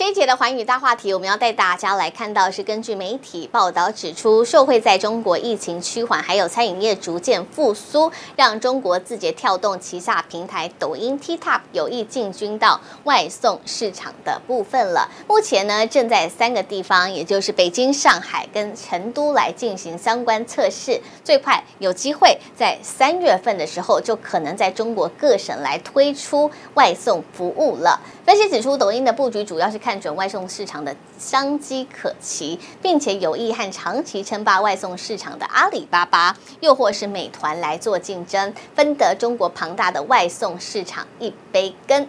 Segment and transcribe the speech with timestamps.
[0.00, 15.06] 这一节的寰宇大话题，我们要带大家来看到是根据媒体报道指出，受惠在中国疫情趋缓，还有餐饮业逐渐复苏，让中国字节跳动旗下平台抖音 TikTok 有意进军到外送市场的部分了。
[15.28, 28.00] 目前呢，正在三个地方，也就是北京、上海跟成都来进行相关测试，最快有机会在三月份的时候，就可能在中国各省来推出外送服务了。
[28.24, 42.06] 分析指出，抖音的布局主要是看看准外送市场的商机可期，并且有意和长期称霸外送市场的阿里巴巴，又或是美团来做竞争，分得中国庞大的外送市场一杯羹。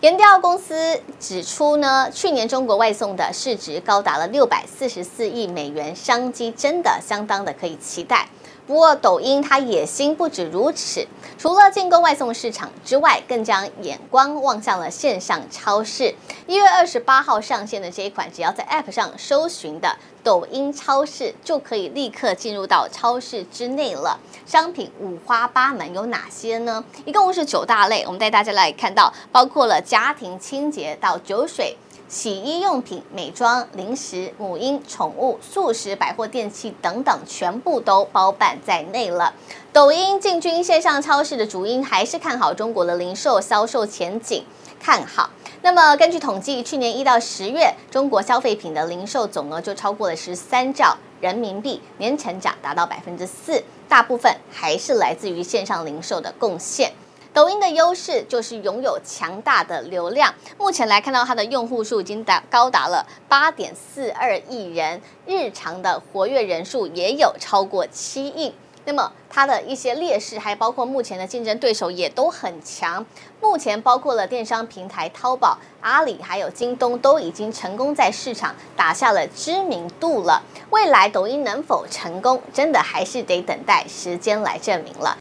[0.00, 8.30] 研调公司指出呢，去年中国外送的市值高达了六百四十四亿美元，商机真的相当的可以期待。
[8.66, 11.06] 不过，抖音它野心不止如此，
[11.36, 16.14] 除了进攻外送市场之外，更将眼光望向了线上超市。
[16.46, 24.20] 一月二十八号上线的这一款，只要在 App 上搜寻的抖音超市，就可以立刻进入到超市之内了。
[24.46, 26.84] 商品五花八门，有哪些呢？
[27.04, 31.76] 一共是九大类，我们带大家来看到，包括了家庭清洁到酒水。
[32.10, 39.32] 洗衣用品、美妆、零食、母婴、宠物、素食、百货、电器等等，全部都包办在内了。
[39.72, 44.44] 抖音进军线上超市的主因还是看好中国的零售销售前景，
[44.80, 45.30] 看好。
[45.62, 56.92] 那么根据统计，去年一到十月，中国消费品的零售总额就超过了十三兆人民币，年成长达到百分之四，大部分还是来自于线上零售的贡献。
[57.32, 68.52] 抖音的优势就是拥有强大的流量，目前来看到它的用户数已经达高达了八点四二亿人，日常的活跃人数也有超过七亿。
[68.86, 73.04] 那么它的一些劣势，还包括目前的竞争对手也都很强。
[73.40, 80.42] 目前包括了电商平台淘宝、阿里还有京东都已经成功在市场打下了知名度了。
[80.70, 85.16] 未来抖音能否成功，真的还是得等待时间来证明了。